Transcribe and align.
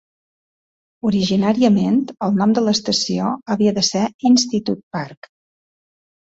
Originàriament, 1.09 1.99
el 2.27 2.33
nom 2.39 2.55
de 2.59 2.63
l'estació 2.69 3.27
havia 3.57 3.75
de 3.77 3.85
ser 3.91 4.03
Institute 4.31 4.77
Park. 4.99 5.31